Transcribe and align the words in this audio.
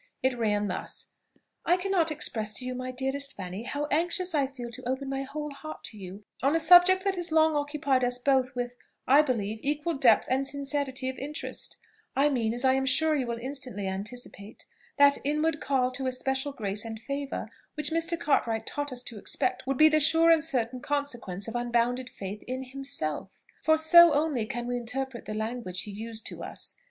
It 0.23 0.35
ran 0.35 0.67
thus: 0.67 1.11
"I 1.63 1.77
cannot 1.77 2.09
express 2.09 2.55
to 2.55 2.65
you, 2.65 2.73
my 2.73 2.89
dearest 2.89 3.35
Fanny, 3.35 3.65
how 3.65 3.85
anxious 3.91 4.33
I 4.33 4.47
feel 4.47 4.71
to 4.71 4.89
open 4.89 5.07
my 5.09 5.21
whole 5.21 5.53
heart 5.53 5.83
to 5.91 5.97
you 5.99 6.23
on 6.41 6.55
a 6.55 6.59
subject 6.59 7.03
that 7.03 7.13
has 7.17 7.31
long 7.31 7.55
occupied 7.55 8.03
us 8.03 8.17
both 8.17 8.55
with, 8.55 8.75
I 9.07 9.21
believe, 9.21 9.59
equal 9.61 9.93
depth 9.93 10.25
and 10.27 10.47
sincerity 10.47 11.07
of 11.07 11.19
interest; 11.19 11.77
I 12.15 12.29
mean, 12.29 12.51
as 12.51 12.65
I 12.65 12.73
am 12.73 12.87
sure 12.87 13.13
you 13.13 13.27
will 13.27 13.37
instantly 13.39 13.87
anticipate, 13.87 14.65
that 14.97 15.19
inward 15.23 15.61
call 15.61 15.91
to 15.91 16.07
especial 16.07 16.51
grace 16.51 16.83
and 16.83 16.99
favour 16.99 17.47
which 17.75 17.91
Mr. 17.91 18.19
Cartwright 18.19 18.65
taught 18.65 18.91
us 18.91 19.03
to 19.03 19.19
expect 19.19 19.67
would 19.67 19.77
be 19.77 19.87
the 19.87 19.99
sure 19.99 20.31
and 20.31 20.43
certain 20.43 20.79
consequence 20.81 21.47
of 21.47 21.53
unbounded 21.55 22.09
faith 22.09 22.41
in 22.47 22.63
himself; 22.63 23.45
for 23.61 23.77
so 23.77 24.13
only 24.13 24.47
can 24.47 24.65
we 24.65 24.77
interpret 24.77 25.25
the 25.25 25.35
language 25.35 25.81
he 25.81 25.91
used 25.91 26.25
to 26.25 26.41
us. 26.41 26.77